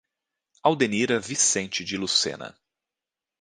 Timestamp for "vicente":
1.19-1.83